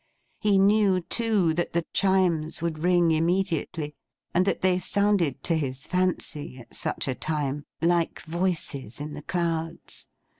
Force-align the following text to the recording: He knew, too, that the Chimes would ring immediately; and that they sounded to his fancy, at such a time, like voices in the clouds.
He 0.39 0.57
knew, 0.57 1.01
too, 1.01 1.53
that 1.53 1.73
the 1.73 1.85
Chimes 1.93 2.59
would 2.59 2.79
ring 2.79 3.11
immediately; 3.11 3.93
and 4.33 4.45
that 4.45 4.61
they 4.61 4.79
sounded 4.79 5.43
to 5.43 5.55
his 5.55 5.85
fancy, 5.85 6.57
at 6.57 6.73
such 6.73 7.07
a 7.07 7.13
time, 7.13 7.65
like 7.83 8.19
voices 8.19 8.99
in 8.99 9.13
the 9.13 9.21
clouds. 9.21 10.09